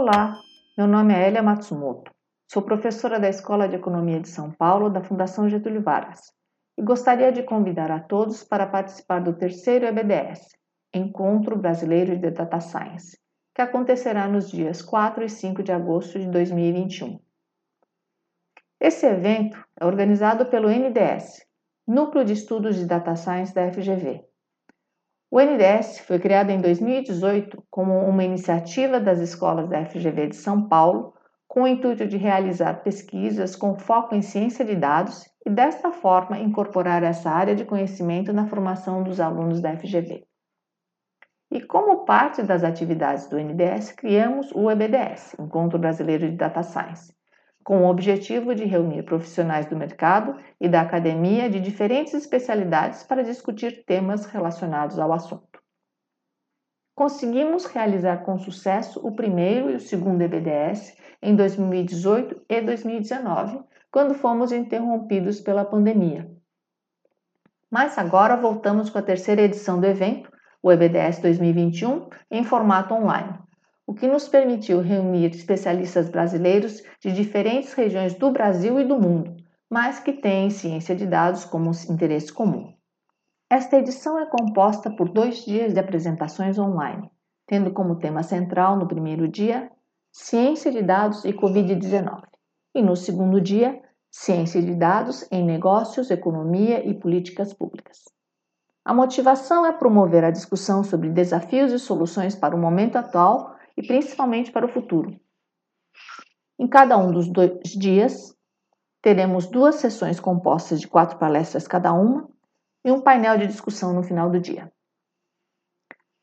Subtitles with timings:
[0.00, 0.40] Olá,
[0.76, 2.12] meu nome é Elia Matsumoto.
[2.46, 6.20] Sou professora da Escola de Economia de São Paulo da Fundação Getúlio Vargas
[6.78, 10.56] e gostaria de convidar a todos para participar do terceiro EBDS,
[10.94, 13.18] Encontro Brasileiro de Data Science,
[13.52, 17.18] que acontecerá nos dias 4 e 5 de agosto de 2021.
[18.80, 21.44] Esse evento é organizado pelo NDS,
[21.84, 24.27] Núcleo de Estudos de Data Science da FGV,
[25.30, 30.66] o NDS foi criado em 2018 como uma iniciativa das escolas da FGV de São
[30.68, 31.12] Paulo,
[31.46, 36.38] com o intuito de realizar pesquisas com foco em ciência de dados e, desta forma,
[36.38, 40.24] incorporar essa área de conhecimento na formação dos alunos da FGV.
[41.50, 47.14] E como parte das atividades do NDS, criamos o EBDS, Encontro Brasileiro de Data Science,
[47.68, 53.22] com o objetivo de reunir profissionais do mercado e da academia de diferentes especialidades para
[53.22, 55.62] discutir temas relacionados ao assunto.
[56.94, 64.14] Conseguimos realizar com sucesso o primeiro e o segundo EBDS em 2018 e 2019, quando
[64.14, 66.26] fomos interrompidos pela pandemia.
[67.70, 73.46] Mas agora voltamos com a terceira edição do evento, o EBDS 2021, em formato online
[73.88, 79.34] o que nos permitiu reunir especialistas brasileiros de diferentes regiões do Brasil e do mundo,
[79.70, 82.74] mas que têm ciência de dados como interesse comum.
[83.48, 87.10] Esta edição é composta por dois dias de apresentações online,
[87.46, 89.70] tendo como tema central no primeiro dia
[90.12, 92.24] Ciência de Dados e Covid-19,
[92.74, 93.80] e no segundo dia
[94.10, 98.04] Ciência de Dados em Negócios, Economia e Políticas Públicas.
[98.84, 103.86] A motivação é promover a discussão sobre desafios e soluções para o momento atual e
[103.86, 105.16] principalmente para o futuro.
[106.58, 108.34] Em cada um dos dois dias,
[109.00, 112.28] teremos duas sessões compostas de quatro palestras cada uma
[112.84, 114.72] e um painel de discussão no final do dia.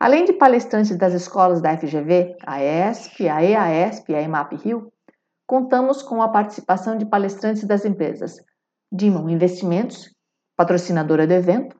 [0.00, 4.92] Além de palestrantes das escolas da FGV, a ESP, a EASP e a EMAP Rio,
[5.46, 8.44] contamos com a participação de palestrantes das empresas
[8.90, 10.12] Dimon Investimentos,
[10.56, 11.78] patrocinadora do evento,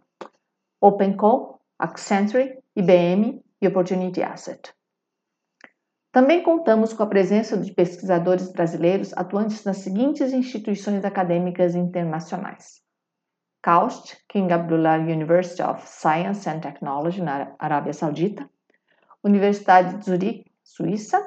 [0.81, 4.77] OpenCall, Accenture, IBM e Opportunity Asset.
[6.17, 12.81] Também contamos com a presença de pesquisadores brasileiros atuantes nas seguintes instituições acadêmicas internacionais:
[13.63, 18.49] KAUST, King Abdullah University of Science and Technology, na Arábia Saudita,
[19.23, 21.21] Universidade de Zurique, Suíça,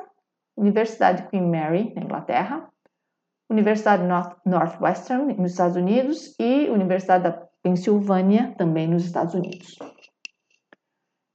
[0.58, 2.68] Universidade Queen Mary, na Inglaterra,
[3.48, 9.78] Universidade North Northwestern, nos Estados Unidos, e Universidade da Pensilvânia, também nos Estados Unidos.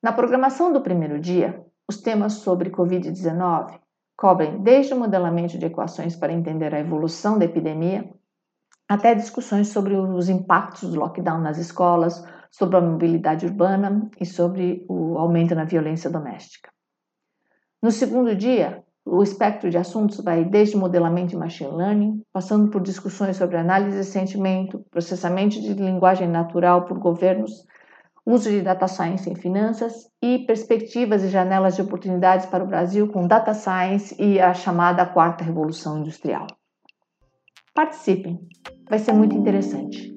[0.03, 3.79] Na programação do primeiro dia, os temas sobre Covid-19
[4.17, 8.09] cobrem desde o modelamento de equações para entender a evolução da epidemia,
[8.89, 14.85] até discussões sobre os impactos do lockdown nas escolas, sobre a mobilidade urbana e sobre
[14.89, 16.71] o aumento na violência doméstica.
[17.83, 22.81] No segundo dia, o espectro de assuntos vai desde modelamento de machine learning, passando por
[22.81, 27.67] discussões sobre análise de sentimento, processamento de linguagem natural por governos,
[28.27, 33.09] uso de data science em finanças e perspectivas e janelas de oportunidades para o Brasil
[33.09, 36.47] com data science e a chamada quarta revolução industrial.
[37.75, 38.41] Participem,
[38.89, 40.15] vai ser muito interessante.